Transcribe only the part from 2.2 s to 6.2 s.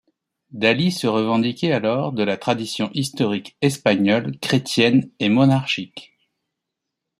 la tradition historique Espagnole, chrétienne et monarchique.